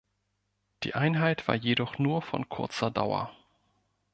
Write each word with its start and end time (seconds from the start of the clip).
Die 0.81 0.95
Einheit 0.95 1.47
war 1.47 1.53
jedoch 1.53 1.99
nur 1.99 2.23
von 2.23 2.49
kurzer 2.49 2.89
Dauer. 2.89 3.29